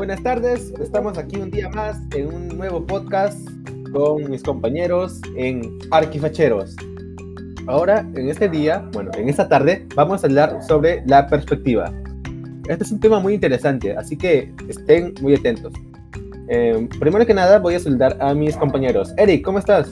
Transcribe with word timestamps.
Buenas 0.00 0.22
tardes, 0.22 0.72
estamos 0.80 1.18
aquí 1.18 1.36
un 1.36 1.50
día 1.50 1.68
más 1.68 1.98
en 2.16 2.28
un 2.28 2.48
nuevo 2.48 2.86
podcast 2.86 3.38
con 3.92 4.30
mis 4.30 4.42
compañeros 4.42 5.20
en 5.36 5.78
Arquifacheros. 5.90 6.74
Ahora, 7.66 8.08
en 8.14 8.30
este 8.30 8.48
día, 8.48 8.88
bueno, 8.94 9.10
en 9.18 9.28
esta 9.28 9.46
tarde, 9.46 9.86
vamos 9.94 10.24
a 10.24 10.26
hablar 10.26 10.62
sobre 10.66 11.02
la 11.04 11.26
perspectiva. 11.26 11.92
Este 12.66 12.82
es 12.82 12.92
un 12.92 12.98
tema 12.98 13.20
muy 13.20 13.34
interesante, 13.34 13.94
así 13.94 14.16
que 14.16 14.50
estén 14.70 15.12
muy 15.20 15.34
atentos. 15.34 15.74
Eh, 16.48 16.88
primero 16.98 17.26
que 17.26 17.34
nada, 17.34 17.58
voy 17.58 17.74
a 17.74 17.80
saludar 17.80 18.16
a 18.20 18.32
mis 18.32 18.56
compañeros. 18.56 19.12
Eric, 19.18 19.44
¿cómo 19.44 19.58
estás? 19.58 19.90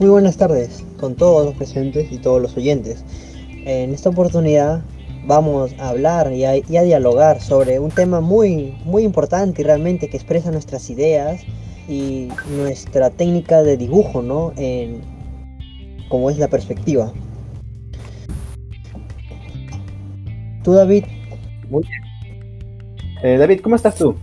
Muy 0.00 0.10
buenas 0.10 0.36
tardes 0.36 0.82
con 0.98 1.14
todos 1.14 1.46
los 1.46 1.54
presentes 1.54 2.10
y 2.10 2.18
todos 2.18 2.42
los 2.42 2.56
oyentes. 2.56 3.04
En 3.64 3.94
esta 3.94 4.08
oportunidad 4.08 4.82
vamos 5.26 5.74
a 5.78 5.90
hablar 5.90 6.32
y 6.32 6.44
a, 6.44 6.82
dialogar 6.82 7.40
sobre 7.40 7.78
un 7.78 7.90
tema 7.90 8.20
muy, 8.20 8.76
muy 8.84 9.04
importante 9.04 9.62
y 9.62 9.64
realmente 9.64 10.08
que 10.08 10.16
expresa 10.16 10.50
nuestras 10.50 10.90
ideas 10.90 11.42
y 11.88 12.28
nuestra 12.50 13.10
técnica 13.10 13.62
de 13.62 13.76
dibujo, 13.76 14.22
¿no? 14.22 14.52
En, 14.56 15.00
como 16.08 16.30
es 16.30 16.38
la 16.38 16.48
perspectiva. 16.48 17.12
¿Tú, 20.62 20.72
David? 20.74 21.04
Muy 21.68 21.82
bien. 21.82 22.02
Eh, 23.22 23.36
David, 23.38 23.60
¿cómo 23.60 23.76
estás 23.76 23.96
tú? 23.96 24.16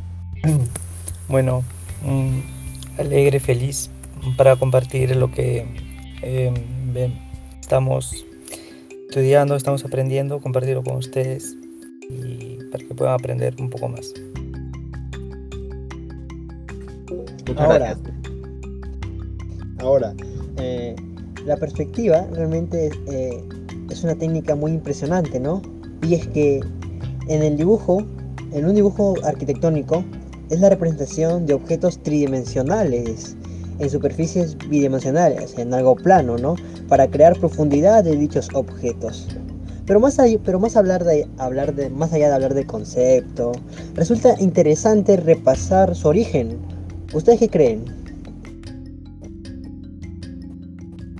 Bueno, 1.28 1.64
alegre, 2.98 3.40
feliz 3.40 3.92
para 4.36 4.56
compartir 4.56 5.16
lo 5.16 5.32
que 5.32 5.64
eh, 6.24 6.52
estamos 7.62 8.26
estudiando, 9.10 9.56
estamos 9.56 9.84
aprendiendo, 9.84 10.40
compartirlo 10.40 10.84
con 10.84 10.98
ustedes 10.98 11.56
y 12.08 12.60
para 12.72 12.84
que 12.86 12.94
puedan 12.94 13.16
aprender 13.16 13.56
un 13.60 13.72
poco 13.72 13.90
más. 13.90 14.14
ahora, 17.58 17.98
ahora 19.80 20.14
eh, 20.58 20.96
la 21.48 21.58
perspectiva 21.58 22.28
realmente 22.34 22.92
eh, 23.08 23.44
es 23.90 24.04
una 24.04 24.14
técnica 24.14 24.54
muy 24.54 24.74
impresionante, 24.74 25.40
¿no? 25.40 25.64
Y 26.04 26.14
es 26.14 26.28
que 26.28 26.60
en 27.28 27.42
el 27.42 27.58
dibujo, 27.58 28.06
en 28.52 28.66
un 28.66 28.76
dibujo 28.76 29.16
arquitectónico, 29.24 30.06
es 30.52 30.60
la 30.60 30.70
representación 30.70 31.48
de 31.48 31.56
objetos 31.56 31.98
tridimensionales 32.04 33.36
en 33.80 33.90
superficies 33.90 34.56
bidimensionales, 34.70 35.58
en 35.58 35.74
algo 35.74 35.96
plano, 35.96 36.38
¿no? 36.38 36.56
Para 36.90 37.08
crear 37.08 37.38
profundidad 37.40 38.04
de 38.04 38.18
dichos 38.18 38.50
objetos. 38.54 39.28
Pero 39.86 40.00
más, 40.00 40.20
allá, 40.20 40.38
pero 40.44 40.60
más, 40.60 40.76
hablar 40.76 41.04
de, 41.04 41.28
hablar 41.38 41.74
de, 41.74 41.90
más 41.90 42.14
allá 42.14 42.28
de 42.28 42.36
hablar 42.36 42.54
del 42.54 42.66
concepto, 42.66 43.54
resulta 43.96 44.36
interesante 44.40 45.18
repasar 45.18 45.96
su 45.96 46.08
origen. 46.08 46.58
¿Ustedes 47.14 47.40
qué 47.40 47.50
creen? 47.50 47.86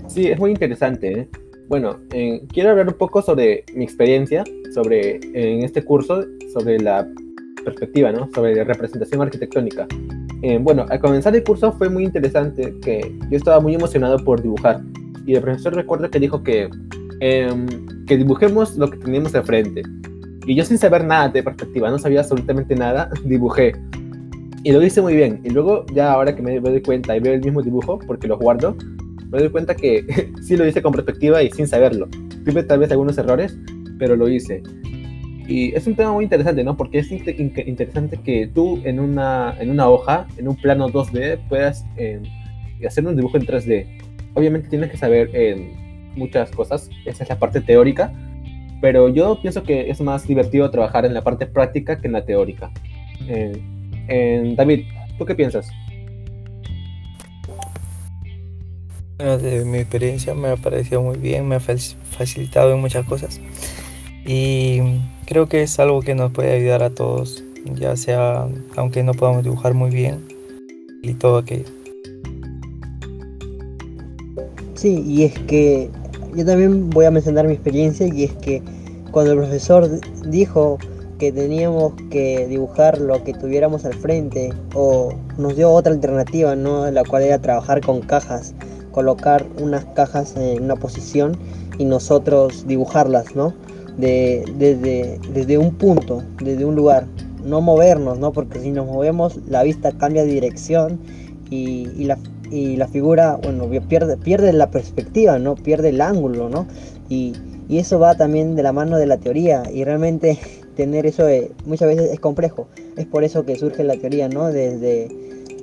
Sí, 0.08 0.28
es 0.28 0.38
muy 0.38 0.52
interesante. 0.52 1.22
¿eh? 1.22 1.30
Bueno, 1.68 2.00
eh, 2.14 2.42
quiero 2.52 2.72
hablar 2.72 2.88
un 2.88 2.96
poco 2.96 3.22
sobre 3.22 3.64
mi 3.74 3.84
experiencia 3.86 4.44
sobre, 4.74 5.20
en 5.34 5.64
este 5.64 5.84
curso 5.84 6.26
sobre 6.54 6.80
la 6.80 7.08
perspectiva, 7.64 8.12
¿no? 8.12 8.30
Sobre 8.34 8.56
la 8.56 8.64
representación 8.64 9.22
arquitectónica. 9.22 9.88
Eh, 10.42 10.58
bueno, 10.60 10.86
al 10.90 11.00
comenzar 11.00 11.36
el 11.36 11.44
curso 11.44 11.72
fue 11.74 11.90
muy 11.90 12.06
interesante 12.06 12.74
que 12.82 13.02
yo 13.30 13.38
estaba 13.38 13.60
muy 13.60 13.76
emocionado 13.76 14.18
por 14.18 14.42
dibujar 14.42 14.82
y 15.26 15.36
el 15.36 15.42
profesor 15.42 15.76
recuerda 15.76 16.10
que 16.10 16.20
dijo 16.20 16.44
que, 16.44 16.70
em, 17.20 17.68
que 18.06 18.18
dibujemos 18.18 18.78
lo 18.78 18.90
que 18.90 18.98
teníamos 18.98 19.32
de 19.32 19.42
frente. 19.44 19.84
Y 20.46 20.56
yo 20.56 20.66
sin 20.66 20.78
saber 20.78 21.06
nada 21.06 21.30
de 21.30 21.44
perspectiva, 21.44 21.90
no 21.90 22.00
sabía 22.00 22.22
absolutamente 22.22 22.76
nada, 22.76 23.10
dibujé. 23.26 23.74
Y 24.64 24.72
lo 24.72 24.84
hice 24.84 25.02
muy 25.02 25.16
bien. 25.16 25.40
Y 25.44 25.50
luego 25.50 25.86
ya 25.94 26.12
ahora 26.12 26.36
que 26.36 26.42
me 26.42 26.60
doy 26.60 26.82
cuenta 26.82 27.16
y 27.16 27.20
veo 27.20 27.34
el 27.34 27.42
mismo 27.42 27.62
dibujo, 27.62 28.00
porque 28.00 28.28
lo 28.28 28.38
guardo, 28.38 28.76
me 29.32 29.40
doy 29.40 29.50
cuenta 29.50 29.76
que 29.76 30.06
sí 30.42 30.58
lo 30.58 30.66
hice 30.66 30.82
con 30.82 30.92
perspectiva 30.92 31.42
y 31.44 31.52
sin 31.52 31.68
saberlo. 31.68 32.08
Tuve 32.46 32.64
tal 32.64 32.80
vez 32.80 32.92
algunos 32.92 33.18
errores, 33.18 33.58
pero 33.98 34.16
lo 34.16 34.28
hice. 34.28 34.64
Y 35.48 35.74
es 35.76 35.88
un 35.88 35.96
tema 35.96 36.14
muy 36.14 36.26
interesante, 36.26 36.64
¿no? 36.64 36.78
Porque 36.78 37.00
es 37.00 37.12
interesante 37.12 38.18
que 38.18 38.52
tú 38.54 38.80
en 38.84 39.00
una, 39.00 39.56
en 39.60 39.72
una 39.72 39.90
hoja, 39.90 40.28
en 40.38 40.48
un 40.48 40.56
plano 40.56 40.90
2D, 40.90 41.40
puedas 41.50 41.84
eh, 41.98 42.22
hacer 42.86 43.06
un 43.08 43.16
dibujo 43.16 43.38
en 43.38 43.48
3D. 43.48 43.88
Obviamente 44.34 44.70
tienes 44.70 44.92
que 44.92 44.98
saber 44.98 45.30
eh, 45.34 45.74
muchas 46.16 46.52
cosas, 46.52 46.90
esa 47.06 47.24
es 47.24 47.30
la 47.30 47.40
parte 47.40 47.62
teórica, 47.62 48.14
pero 48.82 49.10
yo 49.10 49.40
pienso 49.42 49.64
que 49.64 49.90
es 49.90 50.00
más 50.02 50.28
divertido 50.28 50.70
trabajar 50.72 51.06
en 51.06 51.14
la 51.14 51.22
parte 51.22 51.46
práctica 51.46 52.00
que 52.00 52.08
en 52.08 52.14
la 52.14 52.26
teórica. 52.26 52.72
Eh, 53.28 54.54
David, 54.56 54.86
¿tú 55.18 55.26
qué 55.26 55.36
piensas? 55.36 55.70
Bueno, 59.18 59.38
de 59.38 59.66
mi 59.66 59.80
experiencia 59.80 60.34
me 60.34 60.48
ha 60.48 60.56
parecido 60.56 61.02
muy 61.02 61.18
bien, 61.18 61.46
me 61.46 61.56
ha 61.56 61.60
facilitado 61.60 62.74
en 62.74 62.80
muchas 62.80 63.06
cosas. 63.06 63.42
Y 64.26 64.80
creo 65.26 65.50
que 65.50 65.62
es 65.62 65.78
algo 65.80 66.02
que 66.02 66.16
nos 66.16 66.32
puede 66.32 66.54
ayudar 66.56 66.84
a 66.84 66.90
todos, 66.90 67.44
ya 67.66 67.98
sea 67.98 68.48
aunque 68.78 69.04
no 69.04 69.14
podamos 69.14 69.44
dibujar 69.44 69.74
muy 69.74 69.90
bien 69.90 70.26
y 71.02 71.16
todo 71.16 71.38
aquello. 71.38 71.66
Sí, 74.80 75.04
y 75.06 75.26
es 75.26 75.38
que 75.40 75.90
yo 76.34 76.46
también 76.46 76.90
voy 76.90 77.04
a 77.04 77.12
mencionar 77.12 77.46
mi 77.46 77.52
experiencia 77.52 78.08
y 78.08 78.24
es 78.24 78.32
que 78.36 78.64
cuando 79.12 79.34
el 79.34 79.40
profesor 79.40 79.90
dijo 80.26 80.78
que 81.18 81.34
teníamos 81.34 81.96
que 82.10 82.48
dibujar 82.48 82.98
lo 82.98 83.22
que 83.26 83.34
tuviéramos 83.34 83.84
al 83.84 83.94
frente 83.96 84.54
o 84.74 85.14
nos 85.38 85.58
dio 85.58 85.70
otra 85.70 85.92
alternativa, 85.92 86.56
¿no? 86.56 86.90
La 86.92 87.04
cual 87.04 87.24
era 87.24 87.40
trabajar 87.40 87.82
con 87.82 88.00
cajas, 88.00 88.54
colocar 88.92 89.46
unas 89.62 89.84
cajas 89.96 90.38
en 90.38 90.64
una 90.64 90.78
posición 90.78 91.38
y 91.78 91.84
nosotros 91.84 92.66
dibujarlas, 92.66 93.36
¿no? 93.36 93.54
de, 93.98 94.46
desde, 94.56 95.20
desde 95.34 95.58
un 95.58 95.74
punto, 95.74 96.24
desde 96.42 96.64
un 96.64 96.76
lugar, 96.76 97.06
no 97.44 97.60
movernos, 97.60 98.18
¿no? 98.18 98.32
Porque 98.32 98.60
si 98.60 98.72
nos 98.72 98.86
movemos 98.86 99.40
la 99.50 99.64
vista 99.64 99.92
cambia 99.92 100.24
de 100.24 100.32
dirección 100.32 101.02
y, 101.50 101.90
y, 101.98 102.06
la, 102.06 102.18
y 102.52 102.76
la 102.78 102.88
figura, 102.88 103.40
bueno, 103.42 103.70
pierde, 103.88 104.18
pierde 104.18 104.54
la 104.54 104.72
perspectiva, 104.72 105.40
¿no? 105.40 105.56
Pierde 105.56 105.90
el 105.90 106.02
ángulo, 106.02 106.50
¿no? 106.50 106.68
Y, 107.10 107.34
y 107.70 107.78
eso 107.78 108.00
va 108.00 108.16
también 108.16 108.56
de 108.56 108.64
la 108.64 108.74
mano 108.74 108.98
de 108.98 109.06
la 109.06 109.18
teoría 109.18 109.64
y 109.72 109.84
realmente 109.84 110.40
tener 110.76 111.06
eso 111.06 111.28
eh, 111.28 111.52
muchas 111.66 111.88
veces 111.88 112.12
es 112.12 112.20
complejo. 112.20 112.68
Es 112.98 113.06
por 113.06 113.24
eso 113.24 113.46
que 113.46 113.56
surge 113.56 113.84
la 113.84 113.96
teoría, 113.96 114.28
¿no? 114.28 114.48
Desde, 114.48 115.04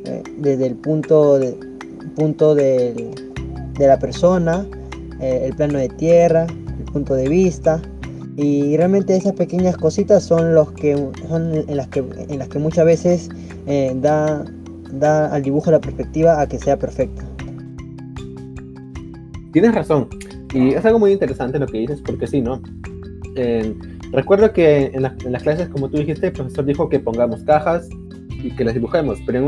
eh, 0.04 0.22
desde 0.38 0.66
el 0.66 0.76
punto, 0.76 1.38
de, 1.38 1.56
punto 2.14 2.54
de, 2.54 3.10
de 3.78 3.86
la 3.86 3.98
persona, 3.98 4.66
eh, 5.20 5.42
el 5.44 5.56
plano 5.56 5.78
de 5.78 5.88
tierra, 5.88 6.46
el 6.78 6.84
punto 6.92 7.14
de 7.14 7.28
vista, 7.28 7.82
y 8.36 8.76
realmente 8.76 9.16
esas 9.16 9.32
pequeñas 9.32 9.76
cositas 9.76 10.22
son 10.22 10.54
los 10.54 10.70
que 10.72 10.94
son 11.28 11.54
en 11.54 11.76
las 11.76 11.88
que 11.88 12.00
en 12.00 12.38
las 12.38 12.48
que 12.48 12.58
muchas 12.58 12.84
veces 12.84 13.30
da, 14.02 14.44
da 14.92 15.32
al 15.34 15.42
dibujo 15.42 15.70
la 15.70 15.80
perspectiva 15.80 16.40
a 16.40 16.48
que 16.48 16.58
sea 16.58 16.78
perfecta. 16.78 17.24
Tienes 19.52 19.74
razón. 19.74 20.08
Y 20.54 20.74
es 20.74 20.84
algo 20.84 20.98
muy 20.98 21.12
interesante 21.12 21.58
lo 21.58 21.66
que 21.66 21.78
dices 21.78 22.00
porque 22.00 22.26
sí 22.26 22.40
no 22.40 22.60
recuerdo 24.12 24.52
que 24.52 24.90
en, 24.94 25.02
las 25.02 25.42
clases 25.42 25.68
como 25.68 25.88
tú 25.88 25.98
dijiste 25.98 26.28
el 26.28 26.32
profesor 26.32 26.64
dijo 26.64 26.88
que 26.88 26.98
pongamos 26.98 27.42
cajas 27.42 27.88
y 28.30 28.50
que 28.50 28.64
las 28.64 28.74
dibujemos 28.74 29.18
pero 29.26 29.44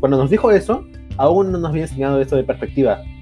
cuando 0.00 0.16
nos 0.16 0.30
dijo 0.30 0.50
eso 0.50 0.84
aún 1.16 1.52
no 1.52 1.58
nos 1.58 1.70
había 1.70 1.82
enseñado 1.82 2.20
eso 2.20 2.36
de 2.36 2.44
perspectiva. 2.44 3.02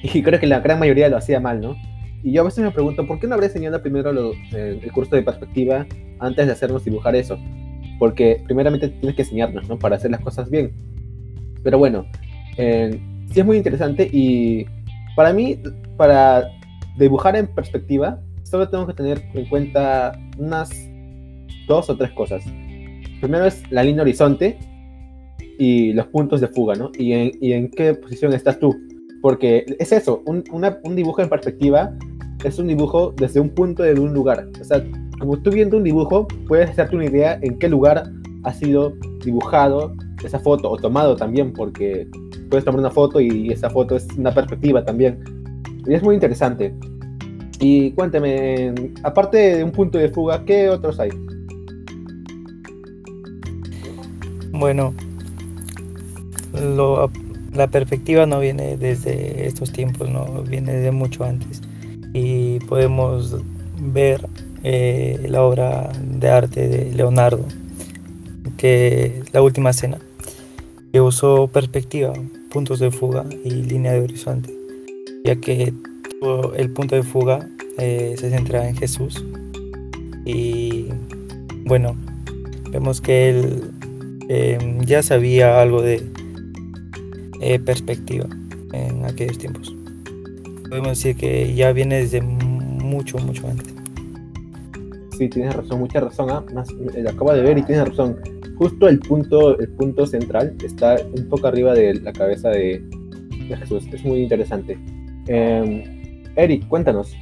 Y 0.00 0.22
creo 0.22 0.38
que 0.38 0.46
la 0.46 0.60
gran 0.60 0.78
mayoría 0.78 1.08
lo 1.08 1.16
hacía 1.16 1.40
mal 1.40 1.60
no 1.60 1.74
y 2.22 2.32
yo 2.32 2.42
a 2.42 2.44
veces 2.44 2.64
me 2.64 2.70
pregunto, 2.70 3.06
¿por 3.06 3.18
qué 3.18 3.26
no 3.26 3.34
habré 3.34 3.46
enseñado 3.46 3.80
primero 3.80 4.32
eh, 4.52 4.80
el 4.82 4.92
curso 4.92 5.14
de 5.14 5.22
perspectiva 5.22 5.86
antes 6.18 6.46
de 6.46 6.52
hacernos 6.52 6.84
dibujar 6.84 7.14
eso? 7.14 7.38
Porque 7.98 8.42
primeramente 8.46 8.88
tienes 8.88 9.16
que 9.16 9.22
enseñarnos, 9.22 9.68
¿no? 9.68 9.78
Para 9.78 9.96
hacer 9.96 10.10
las 10.10 10.20
cosas 10.20 10.50
bien. 10.50 10.72
Pero 11.62 11.78
bueno, 11.78 12.06
eh, 12.56 13.00
sí 13.32 13.40
es 13.40 13.46
muy 13.46 13.56
interesante 13.56 14.08
y 14.12 14.66
para 15.16 15.32
mí, 15.32 15.58
para 15.96 16.48
dibujar 16.96 17.36
en 17.36 17.48
perspectiva, 17.48 18.20
solo 18.44 18.68
tengo 18.68 18.86
que 18.86 18.94
tener 18.94 19.22
en 19.34 19.46
cuenta 19.46 20.18
unas 20.38 20.70
dos 21.66 21.90
o 21.90 21.96
tres 21.96 22.10
cosas. 22.12 22.44
Primero 23.20 23.46
es 23.46 23.62
la 23.70 23.82
línea 23.82 24.02
horizonte 24.02 24.58
y 25.58 25.92
los 25.92 26.06
puntos 26.06 26.40
de 26.40 26.48
fuga, 26.48 26.74
¿no? 26.74 26.92
Y 26.96 27.12
en, 27.12 27.32
y 27.40 27.52
en 27.52 27.70
qué 27.70 27.94
posición 27.94 28.32
estás 28.32 28.60
tú. 28.60 28.76
Porque 29.20 29.66
es 29.80 29.90
eso, 29.90 30.22
un, 30.26 30.44
un 30.52 30.96
dibujo 30.96 31.20
en 31.20 31.28
perspectiva 31.28 31.92
es 32.44 32.58
un 32.58 32.68
dibujo 32.68 33.12
desde 33.16 33.40
un 33.40 33.50
punto 33.50 33.82
de 33.82 33.98
un 33.98 34.14
lugar. 34.14 34.46
O 34.60 34.64
sea, 34.64 34.84
como 35.18 35.38
tú 35.38 35.50
viendo 35.50 35.76
un 35.76 35.84
dibujo, 35.84 36.26
puedes 36.46 36.70
hacerte 36.70 36.96
una 36.96 37.06
idea 37.06 37.38
en 37.42 37.58
qué 37.58 37.68
lugar 37.68 38.10
ha 38.44 38.52
sido 38.52 38.94
dibujado 39.24 39.94
esa 40.24 40.38
foto 40.38 40.70
o 40.70 40.76
tomado 40.76 41.16
también, 41.16 41.52
porque 41.52 42.08
puedes 42.48 42.64
tomar 42.64 42.80
una 42.80 42.90
foto 42.90 43.20
y 43.20 43.50
esa 43.50 43.70
foto 43.70 43.96
es 43.96 44.06
una 44.16 44.32
perspectiva 44.32 44.84
también. 44.84 45.22
Y 45.86 45.94
es 45.94 46.02
muy 46.02 46.14
interesante. 46.14 46.74
Y 47.60 47.90
cuéntame, 47.92 48.72
aparte 49.02 49.56
de 49.56 49.64
un 49.64 49.72
punto 49.72 49.98
de 49.98 50.08
fuga, 50.10 50.44
¿qué 50.44 50.68
otros 50.68 51.00
hay? 51.00 51.10
Bueno, 54.52 54.94
la 57.54 57.66
perspectiva 57.66 58.26
no 58.26 58.40
viene 58.40 58.76
desde 58.76 59.46
estos 59.46 59.72
tiempos, 59.72 60.08
no 60.08 60.42
viene 60.42 60.72
de 60.74 60.90
mucho 60.90 61.24
antes. 61.24 61.62
Y 62.12 62.60
podemos 62.60 63.36
ver 63.80 64.26
eh, 64.62 65.26
la 65.28 65.42
obra 65.42 65.92
de 66.02 66.28
arte 66.28 66.68
de 66.68 66.92
Leonardo, 66.92 67.44
que 68.56 69.22
la 69.32 69.42
última 69.42 69.72
cena, 69.72 69.98
que 70.92 71.00
usó 71.00 71.46
perspectiva, 71.48 72.12
puntos 72.50 72.78
de 72.78 72.90
fuga 72.90 73.24
y 73.44 73.50
línea 73.50 73.92
de 73.92 74.00
horizonte, 74.00 74.52
ya 75.24 75.36
que 75.36 75.72
el 76.56 76.70
punto 76.70 76.96
de 76.96 77.02
fuga 77.02 77.48
eh, 77.78 78.16
se 78.18 78.30
centra 78.30 78.68
en 78.68 78.76
Jesús. 78.76 79.24
Y 80.24 80.86
bueno, 81.64 81.96
vemos 82.70 83.00
que 83.00 83.30
él 83.30 83.70
em, 84.28 84.84
ya 84.84 85.02
sabía 85.02 85.62
algo 85.62 85.80
de 85.82 86.02
eh, 87.40 87.58
perspectiva 87.60 88.26
en 88.72 89.04
aquellos 89.04 89.38
tiempos. 89.38 89.74
Podemos 90.68 90.90
decir 90.90 91.16
que 91.16 91.54
ya 91.54 91.72
viene 91.72 91.98
desde 92.00 92.20
mucho, 92.20 93.18
mucho 93.18 93.46
antes. 93.46 93.77
Sí, 95.18 95.28
tienes 95.28 95.56
razón, 95.56 95.80
mucha 95.80 95.98
razón. 95.98 96.30
¿ah? 96.30 96.44
Eh, 96.94 97.04
acabo 97.08 97.32
de 97.32 97.42
ver 97.42 97.58
y 97.58 97.62
tienes 97.62 97.88
razón. 97.88 98.16
Justo 98.56 98.88
el 98.88 99.00
punto, 99.00 99.58
el 99.58 99.68
punto 99.70 100.06
central 100.06 100.56
está 100.64 100.96
un 101.16 101.28
poco 101.28 101.48
arriba 101.48 101.74
de 101.74 101.94
la 101.94 102.12
cabeza 102.12 102.50
de, 102.50 102.80
Jesús. 103.58 103.84
Es 103.92 104.04
muy 104.04 104.22
interesante. 104.22 104.78
Em, 105.26 106.22
Eric, 106.36 106.68
cuéntanos. 106.68 107.12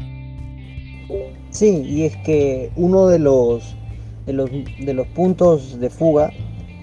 Sí, 1.51 1.83
y 1.87 2.05
es 2.05 2.17
que 2.19 2.71
uno 2.77 3.07
de 3.07 3.19
los 3.19 3.77
de 4.27 4.33
los, 4.35 4.51
de 4.51 4.93
los 4.93 5.07
puntos 5.09 5.79
de 5.79 5.89
fuga 5.89 6.31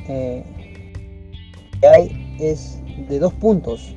eh, 0.07 0.43
que 1.79 1.87
hay 1.87 2.35
es 2.39 2.79
de 3.07 3.19
dos 3.19 3.33
puntos. 3.33 3.95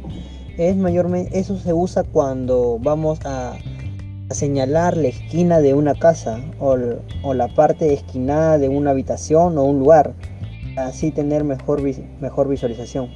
Es 0.59 0.77
mayormente, 0.77 1.39
eso 1.39 1.57
se 1.59 1.73
usa 1.73 2.03
cuando 2.05 2.79
vamos 2.79 3.21
a, 3.25 3.57
señalar 4.31 4.96
la 4.96 5.08
esquina 5.08 5.61
de 5.61 5.75
una 5.75 5.94
casa 5.94 6.40
o, 6.58 6.76
la 7.34 7.49
parte 7.49 7.93
esquinada 7.93 8.58
de 8.58 8.69
una 8.69 8.90
habitación 8.90 9.58
o 9.58 9.64
un 9.64 9.78
lugar. 9.78 10.14
Así 10.76 11.11
tener 11.11 11.44
mejor, 11.44 11.81
mejor 12.20 12.49
visualización. 12.49 13.08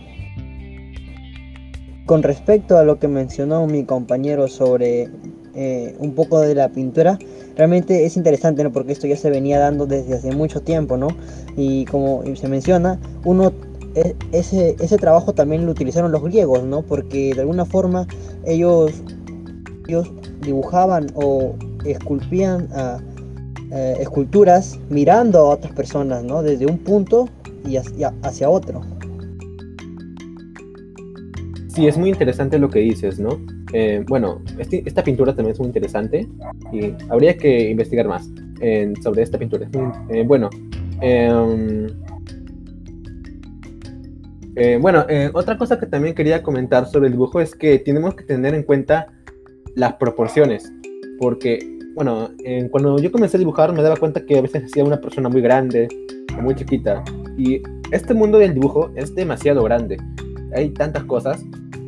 Con 2.07 2.23
respecto 2.23 2.79
a 2.79 2.85
lo 2.85 2.99
que 2.99 3.07
mencionó 3.07 3.67
mi 3.67 3.85
compañero 3.85 4.49
sobre 4.49 5.09
eh, 5.55 5.95
un 5.99 6.15
poco 6.15 6.41
de 6.41 6.55
la 6.55 6.71
pintura, 6.71 7.19
realmente 7.57 8.05
es 8.07 8.17
interesante, 8.17 8.65
¿no? 8.65 8.73
Porque 8.73 8.93
esto 8.93 9.07
ya 9.07 9.17
se 9.17 9.31
venía 9.31 9.59
dando 9.59 9.87
desde 9.87 10.15
hace 10.15 10.33
mucho 10.33 10.63
tiempo, 10.63 10.97
¿no? 10.97 11.09
Y 11.57 11.85
como 11.85 12.23
se 12.35 12.49
menciona, 12.49 12.99
uno 13.25 13.53
e, 13.95 14.15
ese, 14.33 14.77
ese 14.79 14.97
trabajo 14.97 15.33
también 15.35 15.67
lo 15.67 15.73
utilizaron 15.73 16.13
los 16.13 16.23
griegos, 16.23 16.63
¿no? 16.63 16.83
Porque 16.83 17.35
de 17.35 17.41
alguna 17.41 17.65
forma 17.65 18.07
ellos, 18.47 18.93
ellos 19.91 20.11
dibujaban 20.41 21.07
o 21.15 21.55
esculpían 21.85 22.69
eh, 23.73 23.97
esculturas 24.01 24.79
mirando 24.89 25.39
a 25.39 25.51
otras 25.51 25.73
personas, 25.73 26.25
¿no? 26.25 26.43
Desde 26.43 26.67
un 26.67 26.79
punto 26.79 27.29
y 27.67 27.77
hacia, 27.77 28.13
hacia 28.23 28.49
otro. 28.49 28.81
Sí, 31.69 31.87
es 31.87 31.97
muy 31.97 32.09
interesante 32.11 32.59
lo 32.59 32.69
que 32.69 32.81
dices, 32.81 33.21
¿no? 33.21 33.39
Eh, 33.73 34.05
bueno, 34.09 34.43
este, 34.59 34.83
esta 34.85 35.05
pintura 35.05 35.35
también 35.35 35.53
es 35.53 35.59
muy 35.61 35.69
interesante 35.69 36.29
y 36.73 36.93
habría 37.09 37.37
que 37.37 37.71
investigar 37.71 38.09
más 38.09 38.29
sobre 39.03 39.23
esta 39.23 39.39
pintura. 39.39 39.69
Eh, 40.11 40.23
bueno, 40.27 40.51
em, 41.01 41.87
eh, 44.57 44.79
bueno, 44.81 45.07
otra 45.33 45.57
cosa 45.57 45.79
que 45.79 45.87
también 45.87 46.15
quería 46.15 46.43
comentar 46.43 46.87
sobre 46.87 47.07
el 47.07 47.13
dibujo 47.13 47.41
es 47.41 47.55
que 47.55 47.79
tenemos 47.79 48.15
que 48.15 48.25
tener 48.25 48.55
en 48.55 48.65
cuenta 48.65 49.07
las 49.75 49.95
proporciones, 49.95 50.73
porque, 51.19 51.59
bueno, 51.95 52.31
cuando 52.71 52.99
yo 52.99 53.11
comencé 53.13 53.37
a 53.37 53.39
dibujar 53.39 53.73
me 53.73 53.83
daba 53.83 53.97
cuenta 53.97 54.25
que 54.25 54.39
a 54.39 54.43
veces 54.43 54.65
hacía 54.65 54.85
una 54.85 55.01
persona 55.01 55.29
muy 55.29 55.41
grande 55.41 55.89
o 56.39 56.43
muy 56.43 56.55
chiquita, 56.55 57.03
y 57.37 57.63
este 57.93 58.15
mundo 58.15 58.39
del 58.39 58.55
dibujo 58.55 58.91
es 58.97 59.15
demasiado 59.15 59.63
grande. 59.65 59.97
Hay 60.55 60.71
tantas 60.71 61.05
cosas 61.05 61.45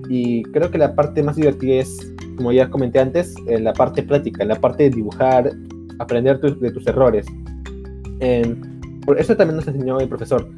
y 0.09 0.43
creo 0.45 0.71
que 0.71 0.79
la 0.79 0.95
parte 0.95 1.23
más 1.23 1.37
divertida 1.37 1.75
es, 1.75 2.13
como 2.37 2.53
ya 2.53 2.71
comenté 2.71 3.01
antes, 3.01 3.35
eh, 3.49 3.61
la 3.61 3.73
parte 3.73 4.03
práctica, 4.03 4.45
la 4.45 4.57
parte 4.57 4.85
de 4.85 4.91
dibujar, 4.91 5.53
aprender 5.99 6.41
de 6.41 6.71
tus 6.71 6.87
errores. 6.87 7.27
por 9.05 9.19
eso 9.19 9.37
también 9.37 9.57
nos 9.57 9.67
enseñó 9.67 10.01
el 10.01 10.09
profesor. 10.09 10.49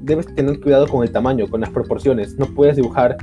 Debes 0.00 0.26
tener 0.34 0.60
cuidado 0.60 0.86
con 0.86 1.02
el 1.02 1.10
tamaño, 1.10 1.48
con 1.48 1.60
las 1.60 1.70
proporciones. 1.70 2.38
No 2.38 2.46
puedes 2.46 2.76
dibujar 2.76 3.16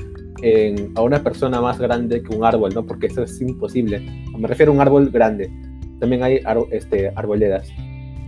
a 0.95 1.01
una 1.01 1.23
persona 1.23 1.61
más 1.61 1.79
grande 1.79 2.21
que 2.21 2.35
un 2.35 2.43
árbol, 2.43 2.73
¿no? 2.73 2.85
Porque 2.85 3.07
eso 3.07 3.23
es 3.23 3.39
imposible. 3.41 3.99
Me 4.37 4.47
refiero 4.47 4.71
a 4.71 4.75
un 4.75 4.81
árbol 4.81 5.09
grande. 5.09 5.49
También 5.99 6.23
hay 6.23 6.41
este, 6.71 7.11
arboledas. 7.15 7.67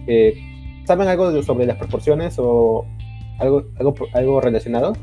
Eh, 0.07 0.33
¿Saben 0.85 1.07
algo 1.07 1.43
sobre 1.43 1.65
las 1.65 1.77
proporciones 1.77 2.35
o 2.39 2.85
algo, 3.39 3.65
algo, 3.77 3.95
algo 4.13 4.41
relacionado? 4.41 4.93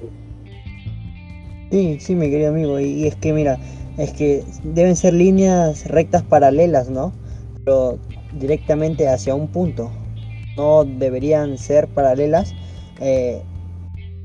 Sí, 1.71 1.99
sí, 2.01 2.15
mi 2.15 2.31
querido 2.31 2.51
amigo. 2.51 2.81
Y, 2.81 3.07
es 3.07 3.17
que, 3.17 3.33
mira, 3.33 3.59
es 3.99 4.13
que 4.13 4.43
deben 4.63 4.97
ser 4.97 5.13
líneas 5.13 5.87
rectas 5.89 6.23
paralelas, 6.23 6.89
¿no? 6.89 7.13
Pero 7.65 7.99
directamente 8.39 9.09
hacia 9.09 9.35
un 9.35 9.49
punto. 9.49 9.91
No 10.57 10.85
deberían 10.85 11.59
ser 11.59 11.89
paralelas, 11.89 12.55
eh, 13.01 13.43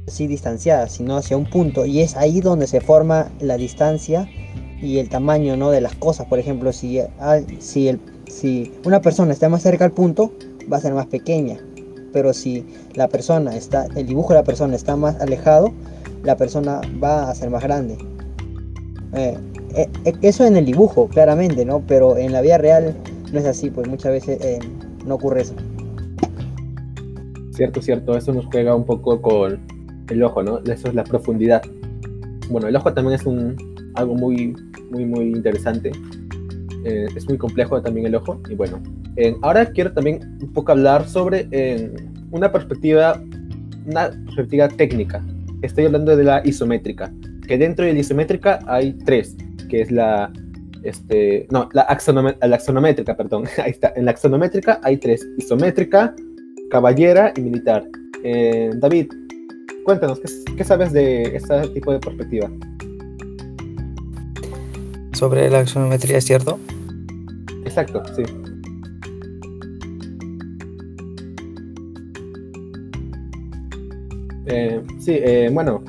sí 0.09 0.27
distanciadas, 0.27 0.91
sino 0.93 1.17
hacia 1.17 1.37
un 1.37 1.49
punto. 1.49 1.85
Y 1.85 2.01
es 2.01 2.15
ahí 2.15 2.41
donde 2.41 2.67
se 2.67 2.81
forma 2.81 3.29
la 3.39 3.57
distancia 3.57 4.29
y 4.81 4.97
el 4.97 5.09
tamaño, 5.09 5.57
¿no? 5.57 5.71
De 5.71 5.81
las 5.81 5.95
cosas. 5.95 6.27
Por 6.27 6.39
ejemplo, 6.39 6.71
si, 6.71 7.01
si, 7.59 7.87
el, 7.87 7.99
si 8.27 8.73
una 8.85 9.01
persona 9.01 9.33
está 9.33 9.49
más 9.49 9.61
cerca 9.61 9.85
al 9.85 9.91
punto, 9.91 10.31
va 10.71 10.77
a 10.77 10.81
ser 10.81 10.93
más 10.93 11.07
pequeña. 11.07 11.57
Pero 12.11 12.33
si 12.33 12.65
la 12.95 13.07
persona 13.07 13.55
está, 13.55 13.87
el 13.95 14.07
dibujo 14.07 14.29
de 14.29 14.39
la 14.39 14.43
persona 14.43 14.75
está 14.75 14.95
más 14.95 15.19
alejado, 15.21 15.71
la 16.23 16.35
persona 16.37 16.81
va 17.01 17.29
a 17.29 17.35
ser 17.35 17.49
más 17.49 17.63
grande. 17.63 17.97
Eh, 19.13 19.37
eh, 19.75 19.89
eh, 20.05 20.13
eso 20.21 20.45
en 20.45 20.57
el 20.57 20.65
dibujo, 20.65 21.07
claramente, 21.07 21.65
¿no? 21.65 21.83
Pero 21.87 22.17
en 22.17 22.31
la 22.31 22.41
vida 22.41 22.57
real 22.57 22.95
no 23.31 23.39
es 23.39 23.45
así, 23.45 23.69
pues 23.69 23.87
muchas 23.87 24.11
veces 24.11 24.59
no 25.05 25.15
ocurre 25.15 25.41
eso. 25.41 25.53
Cierto, 27.51 27.81
cierto, 27.81 28.17
eso 28.17 28.33
nos 28.33 28.45
juega 28.45 28.75
un 28.75 28.85
poco 28.85 29.21
con 29.21 29.59
el 30.09 30.23
ojo, 30.23 30.43
¿no? 30.43 30.59
Eso 30.59 30.89
es 30.89 30.95
la 30.95 31.03
profundidad. 31.03 31.61
Bueno, 32.49 32.67
el 32.67 32.75
ojo 32.75 32.93
también 32.93 33.19
es 33.19 33.25
un, 33.25 33.55
algo 33.95 34.15
muy, 34.15 34.55
muy, 34.91 35.05
muy 35.05 35.25
interesante. 35.25 35.91
es 36.83 37.27
muy 37.27 37.37
complejo 37.37 37.81
también 37.81 38.07
el 38.07 38.15
ojo. 38.15 38.41
Y 38.49 38.55
bueno, 38.55 38.81
ahora 39.41 39.65
quiero 39.65 39.91
también 39.93 40.37
un 40.41 40.53
poco 40.53 40.71
hablar 40.71 41.07
sobre 41.07 41.47
una 42.31 42.51
perspectiva, 42.51 43.21
una 43.85 44.09
perspectiva 44.25 44.67
técnica 44.67 45.23
estoy 45.61 45.85
hablando 45.85 46.15
de 46.15 46.23
la 46.23 46.41
isométrica, 46.45 47.11
que 47.47 47.57
dentro 47.57 47.85
de 47.85 47.93
la 47.93 47.99
isométrica 47.99 48.59
hay 48.67 48.93
tres, 48.93 49.35
que 49.69 49.81
es 49.81 49.91
la, 49.91 50.31
este, 50.83 51.47
no, 51.51 51.69
la, 51.73 51.81
axonométrica, 51.83 53.15
perdón, 53.15 53.45
ahí 53.63 53.71
está, 53.71 53.93
en 53.95 54.05
la 54.05 54.11
axonométrica 54.11 54.79
hay 54.83 54.97
tres, 54.97 55.27
isométrica, 55.37 56.13
caballera 56.69 57.33
y 57.35 57.41
militar. 57.41 57.83
Eh, 58.23 58.71
David, 58.75 59.11
cuéntanos, 59.85 60.19
¿qué, 60.55 60.63
sabes 60.63 60.91
de 60.93 61.35
este 61.35 61.67
tipo 61.69 61.91
de 61.91 61.99
perspectiva? 61.99 62.49
Sobre 65.13 65.49
la 65.49 65.59
axonometría, 65.59 66.21
¿cierto? 66.21 66.59
Exacto, 67.65 68.01
sí. 68.15 68.23
Eh, 74.47 74.81
sí, 74.99 75.11
eh, 75.13 75.49
bueno, 75.51 75.83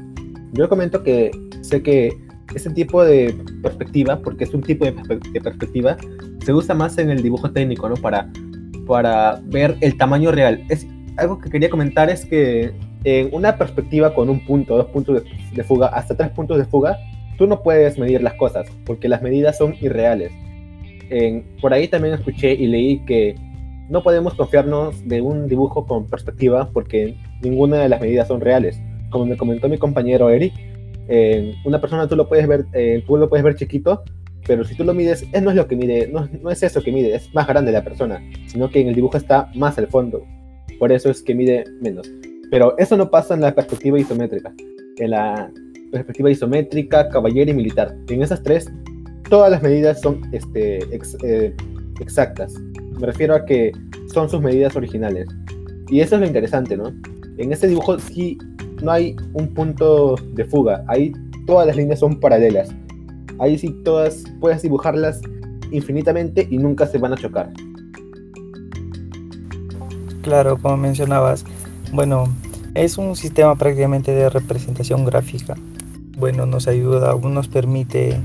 yo 0.53 0.69
comento 0.69 1.03
que 1.03 1.31
sé 1.63 1.83
que 1.83 2.19
ese 2.55 2.71
tipo 2.71 3.05
de 3.05 3.35
perspectiva, 3.63 4.21
porque 4.21 4.45
es 4.45 4.55
un 4.55 4.63
tipo 4.63 4.85
de, 4.85 4.93
perspectiva, 5.41 5.97
se 6.45 6.53
usa 6.53 6.75
más 6.75 6.99
en 6.99 7.11
el 7.11 7.23
dibujo 7.23 7.51
técnico, 7.51 7.89
¿no? 7.89 7.95
Para, 7.97 8.31
para 8.87 9.41
ver 9.47 9.77
el 9.81 9.97
tamaño 9.97 10.33
real. 10.33 10.65
Es, 10.69 10.87
algo 11.17 11.39
que 11.39 11.51
quería 11.51 11.71
comentar 11.71 12.11
es 12.11 12.25
que 12.25 12.73
en 13.05 13.31
una 13.33 13.57
perspectiva 13.57 14.15
con 14.15 14.29
un 14.29 14.45
punto, 14.45 14.77
dos 14.77 14.87
puntos 14.87 15.23
de, 15.53 15.65
fuga, 15.65 15.89
hasta 15.89 16.17
tres 16.17 16.31
puntos 16.31 16.59
de 16.59 16.65
fuga, 16.65 16.99
tú 17.39 17.47
no 17.47 17.63
puedes 17.63 17.99
medir 17.99 18.23
las 18.23 18.35
cosas, 18.35 18.69
porque 18.85 19.09
las 19.09 19.23
medidas 19.23 19.57
son 19.57 19.75
irreales. 19.81 20.33
por 21.61 21.73
ahí 21.73 21.89
también 21.89 22.15
escuché 22.15 22.53
y 22.53 22.67
leí 22.67 22.99
que 23.05 23.35
no 23.89 24.03
podemos 24.03 24.35
confiarnos 24.35 25.07
de 25.09 25.21
un 25.21 25.49
dibujo 25.49 25.87
con 25.87 26.07
perspectiva 26.07 26.71
porque 26.73 27.17
ninguna 27.43 27.79
de 27.79 27.89
las 27.89 28.01
medidas 28.01 28.29
son 28.29 28.41
reales. 28.41 28.81
Como 29.11 29.27
me 29.27 29.37
comentó 29.37 29.69
mi 29.69 29.79
compañero 29.79 30.31
Eric, 30.31 30.55
una 31.65 31.81
persona 31.81 32.07
tú 32.07 32.17
lo 32.17 32.29
puedes 32.29 32.47
ver, 32.47 32.67
eh, 32.73 33.03
tú 33.07 33.17
lo 33.17 33.29
puedes 33.29 33.43
ver 33.45 33.57
chiquito, 33.57 34.05
pero 34.47 34.65
si 34.65 34.75
tú 34.77 34.85
lo 34.85 34.95
mides, 34.95 35.27
no 35.43 35.51
es 35.51 35.57
lo 35.57 35.67
que 35.67 35.77
mide, 35.77 36.09
no, 36.09 36.29
no, 36.41 36.51
es 36.51 36.63
eso 36.63 36.83
que 36.83 36.93
mide, 36.93 37.15
es 37.15 37.35
más 37.35 37.47
grande 37.47 37.73
la 37.73 37.83
persona, 37.83 38.23
sino 38.47 38.71
que 38.71 38.81
en 38.81 38.89
el 38.89 38.95
dibujo 38.95 39.17
está 39.17 39.51
más 39.55 39.77
al 39.79 39.89
fondo. 39.89 40.25
Por 40.79 40.93
eso 40.93 41.11
es 41.11 41.23
que 41.23 41.35
mide 41.35 41.65
menos. 41.81 42.11
Pero 42.51 42.77
eso 42.79 42.97
no 42.97 43.11
pasa 43.11 43.35
en 43.35 43.41
la 43.41 43.55
perspectiva 43.55 43.99
isométrica. 43.99 44.53
En 44.99 45.11
la 45.11 45.51
perspectiva 45.93 46.31
isométrica, 46.31 47.09
caballero 47.09 47.51
y 47.51 47.55
militar. 47.55 47.95
En 48.09 48.23
esas 48.23 48.43
tres, 48.43 48.71
todas 49.29 49.51
las 49.51 49.63
medidas 49.63 50.01
son 50.01 50.21
este, 50.33 50.79
eh, 51.23 51.55
exactas. 52.01 52.55
Me 52.99 53.07
refiero 53.07 53.35
a 53.35 53.45
que 53.45 53.73
son 54.13 54.29
sus 54.29 54.41
medidas 54.41 54.77
originales. 54.77 55.29
Y 55.89 56.01
eso 56.01 56.17
es 56.17 56.21
lo 56.21 56.27
interesante, 56.27 56.77
¿no? 56.77 56.93
En 57.39 57.53
este 57.53 57.69
dibujo 57.69 57.99
sí 57.99 58.39
no 58.83 58.91
hay 58.93 59.17
un 59.35 59.55
punto 59.55 60.17
de 60.35 60.45
fuga. 60.45 60.85
Ahí 60.89 61.13
todas 61.47 61.67
las 61.67 61.77
líneas 61.77 62.01
son 62.01 62.19
paralelas. 62.19 62.71
Ahí 63.39 63.59
sí 63.59 63.71
todas 63.85 64.25
puedes 64.41 64.63
dibujarlas 64.63 65.21
infinitamente 65.71 66.47
y 66.51 66.59
nunca 66.59 66.87
se 66.87 66.99
van 66.99 67.13
a 67.13 67.17
chocar. 67.17 67.51
Claro, 70.23 70.59
como 70.59 70.77
mencionabas, 70.77 71.45
bueno, 71.93 72.29
es 72.75 72.99
un 72.99 73.17
sistema 73.17 73.57
prácticamente 73.57 74.13
de 74.13 74.31
representación 74.31 75.05
gráfica. 75.05 75.57
Bueno, 76.17 76.47
nos 76.47 76.69
ayuda, 76.69 77.15
nos 77.15 77.49
permite 77.49 78.21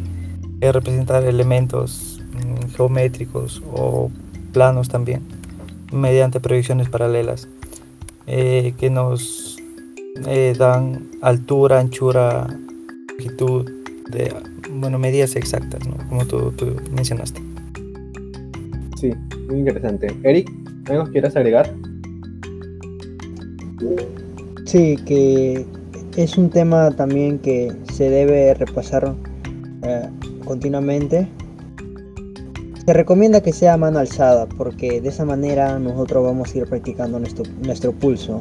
eh, 0.62 0.72
representar 0.72 1.24
elementos 1.24 2.22
mm, 2.34 2.76
geométricos 2.76 3.64
o 3.74 4.12
planos 4.54 4.90
también, 4.90 5.22
mediante 5.92 6.40
proyecciones 6.40 6.90
paralelas, 6.90 7.48
eh, 8.28 8.74
que 8.78 8.90
nos 8.90 9.58
eh, 10.28 10.54
dan 10.58 11.10
altura, 11.22 11.80
anchura, 11.80 12.48
longitud, 13.10 13.70
de 14.10 14.34
bueno, 14.72 15.00
medidas 15.00 15.36
exactas, 15.36 15.82
como 16.10 16.26
tú, 16.26 16.52
tú 16.52 16.76
mencionaste. 16.92 17.42
Sí, 18.98 19.12
muy 19.48 19.60
interesante. 19.60 20.16
Eric, 20.24 20.52
¿algo 20.90 21.06
quieras 21.12 21.36
agregar? 21.36 21.74
Sí, 24.66 24.98
que 25.06 25.66
es 26.16 26.38
un 26.38 26.50
tema 26.50 26.92
también 26.92 27.40
que 27.40 27.72
se 27.94 28.10
debe 28.10 28.54
repasar 28.54 29.16
eh, 29.84 30.10
continuamente. 30.46 31.28
Se 32.86 32.94
recomienda 32.94 33.42
que 33.42 33.52
sea 33.52 33.78
mano 33.78 34.00
alzada 34.00 34.46
porque 34.46 35.02
de 35.02 35.10
esa 35.10 35.26
manera 35.26 35.78
nosotros 35.80 36.24
vamos 36.24 36.54
a 36.54 36.58
ir 36.58 36.68
practicando 36.68 37.20
nuestro, 37.20 37.44
nuestro 37.64 37.92
pulso. 37.92 38.40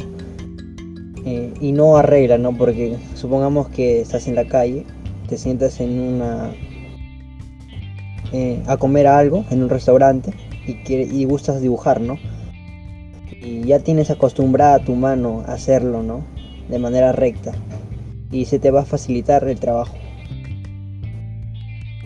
Eh, 1.25 1.53
y 1.61 1.73
no 1.73 1.97
arregla, 1.97 2.37
¿no? 2.37 2.57
Porque 2.57 2.97
supongamos 3.15 3.69
que 3.69 4.03
estás 4.03 4.29
en 4.29 4.35
la 4.35 4.47
calle, 4.47 4.85
te 5.29 5.37
sientas 5.39 5.81
en 5.81 5.99
una... 5.99 6.53
Eh, 8.33 8.63
a 8.67 8.77
comer 8.77 9.07
algo 9.07 9.45
en 9.51 9.63
un 9.63 9.71
restaurante 9.71 10.33
y, 10.67 10.93
y 10.93 11.25
gustas 11.25 11.61
dibujar, 11.61 12.01
¿no? 12.01 12.19
Y 13.45 13.63
ya 13.65 13.79
tienes 13.79 14.11
acostumbrada 14.11 14.79
tu 14.79 14.95
mano 14.97 15.45
a 15.47 15.53
hacerlo, 15.53 16.03
¿no? 16.03 16.25
De 16.69 16.79
manera 16.79 17.13
recta. 17.13 17.53
Y 18.31 18.47
se 18.47 18.59
te 18.59 18.71
va 18.71 18.81
a 18.81 18.85
facilitar 18.85 19.47
el 19.47 19.61
trabajo. 19.61 19.95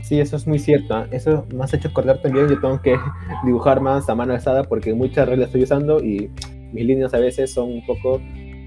Sí, 0.03 0.19
eso 0.21 0.37
es 0.37 0.47
muy 0.47 0.59
cierto. 0.59 0.95
¿ah? 0.95 1.07
Eso 1.11 1.47
me 1.55 1.63
has 1.63 1.73
hecho 1.75 1.89
acordar 1.89 2.21
también. 2.21 2.49
Yo 2.49 2.61
tengo 2.61 2.81
que 2.83 2.97
dibujar 3.45 3.81
más 3.81 4.09
a 4.09 4.15
mano 4.15 4.33
alzada 4.33 4.65
porque 4.65 4.95
muchas 4.95 5.29
reglas 5.29 5.49
estoy 5.49 5.63
usando 5.63 6.03
y 6.03 6.31
mis 6.73 6.85
líneas 6.85 7.15
a 7.15 7.19
veces 7.19 7.53
son 7.53 7.71
un 7.71 7.87
poco 7.87 8.21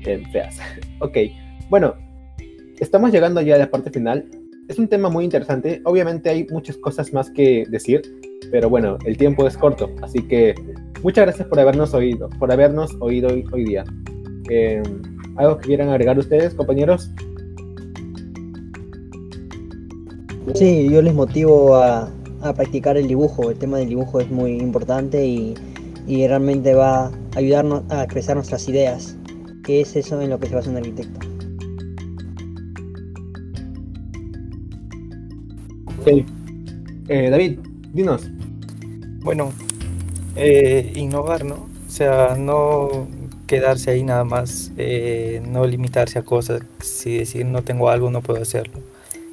eh, 0.05 0.23
feas. 0.31 0.59
ok, 0.99 1.17
bueno, 1.69 1.95
estamos 2.79 3.11
llegando 3.11 3.41
ya 3.41 3.55
a 3.55 3.57
la 3.57 3.69
parte 3.69 3.91
final. 3.91 4.29
Es 4.69 4.79
un 4.79 4.87
tema 4.87 5.09
muy 5.09 5.25
interesante. 5.25 5.81
Obviamente 5.83 6.29
hay 6.29 6.47
muchas 6.49 6.77
cosas 6.77 7.11
más 7.11 7.29
que 7.29 7.65
decir, 7.69 8.01
pero 8.51 8.69
bueno, 8.69 8.97
el 9.05 9.17
tiempo 9.17 9.45
es 9.45 9.57
corto, 9.57 9.89
así 10.01 10.21
que 10.27 10.55
Muchas 11.03 11.25
gracias 11.25 11.47
por 11.47 11.59
habernos 11.59 11.93
oído, 11.95 12.29
por 12.37 12.51
habernos 12.51 12.95
oído 12.99 13.29
hoy, 13.29 13.63
día. 13.65 13.83
Eh, 14.49 14.83
¿Algo 15.35 15.57
que 15.57 15.67
quieran 15.67 15.89
agregar 15.89 16.19
ustedes, 16.19 16.53
compañeros? 16.53 17.09
Sí, 20.53 20.89
yo 20.91 21.01
les 21.01 21.13
motivo 21.13 21.75
a, 21.75 22.11
practicar 22.55 22.97
el 22.97 23.07
dibujo. 23.07 23.49
El 23.49 23.57
tema 23.57 23.79
del 23.79 23.89
dibujo 23.89 24.19
es 24.19 24.29
muy 24.29 24.59
importante 24.59 25.25
y, 25.25 25.55
realmente 26.07 26.75
va 26.75 27.05
a 27.05 27.11
ayudarnos 27.35 27.83
a 27.89 28.03
expresar 28.03 28.35
nuestras 28.35 28.67
ideas, 28.67 29.17
que 29.63 29.81
es 29.81 29.95
eso 29.95 30.21
en 30.21 30.29
lo 30.29 30.39
que 30.39 30.47
se 30.47 30.55
basa 30.55 30.69
un 30.69 30.77
arquitecto. 30.77 31.19
Sí. 36.05 36.25
Eh, 37.07 37.29
David, 37.29 37.59
dinos. 37.93 38.29
Bueno, 39.23 39.51
eh, 40.35 40.93
innovar, 40.95 41.45
¿no? 41.45 41.55
O 41.87 41.89
sea, 41.89 42.35
no 42.37 43.07
quedarse 43.47 43.91
ahí 43.91 44.03
nada 44.03 44.23
más, 44.23 44.71
eh, 44.77 45.41
no 45.45 45.65
limitarse 45.65 46.19
a 46.19 46.23
cosas, 46.23 46.61
si 46.79 47.17
decir 47.17 47.45
no 47.45 47.63
tengo 47.63 47.89
algo 47.89 48.09
no 48.09 48.21
puedo 48.21 48.41
hacerlo, 48.41 48.79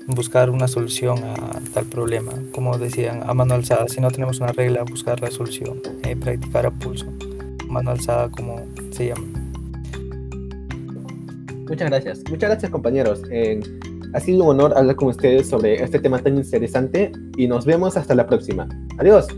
buscar 0.08 0.50
una 0.50 0.66
solución 0.66 1.22
a 1.22 1.60
tal 1.72 1.84
problema, 1.86 2.32
como 2.52 2.76
decían, 2.78 3.22
a 3.24 3.32
mano 3.32 3.54
alzada, 3.54 3.86
si 3.88 4.00
no 4.00 4.10
tenemos 4.10 4.40
una 4.40 4.52
regla, 4.52 4.82
buscar 4.82 5.20
la 5.20 5.30
solución, 5.30 5.80
eh, 6.02 6.16
practicar 6.16 6.66
a 6.66 6.70
pulso, 6.72 7.06
mano 7.68 7.92
alzada 7.92 8.28
como 8.30 8.60
se 8.90 9.08
llama. 9.08 9.26
Muchas 11.68 11.90
gracias, 11.90 12.18
muchas 12.28 12.50
gracias 12.50 12.72
compañeros. 12.72 13.22
ha 14.14 14.20
sido 14.20 14.42
un 14.42 14.50
honor 14.50 14.76
hablar 14.76 14.96
con 14.96 15.08
ustedes 15.08 15.48
sobre 15.48 15.80
este 15.80 16.00
tema 16.00 16.18
tan 16.18 16.36
interesante 16.38 17.12
y 17.36 17.46
nos 17.46 17.66
vemos 17.66 17.96
hasta 17.96 18.14
la 18.16 18.26
próxima. 18.26 18.68
Adiós. 18.98 19.28